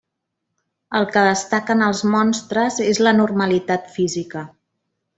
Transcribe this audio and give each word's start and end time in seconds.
El 0.99 1.05
que 1.17 1.25
destaca 1.27 1.77
en 1.79 1.85
els 1.89 2.03
monstres 2.15 2.81
és 2.89 3.05
l'anormalitat 3.05 3.97
física. 4.01 4.47